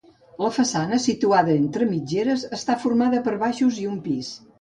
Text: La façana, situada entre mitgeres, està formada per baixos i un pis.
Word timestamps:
La 0.43 0.49
façana, 0.53 0.97
situada 1.03 1.53
entre 1.57 1.87
mitgeres, 1.91 2.45
està 2.59 2.77
formada 2.87 3.21
per 3.29 3.35
baixos 3.45 3.79
i 3.83 3.87
un 3.91 4.01
pis. 4.09 4.33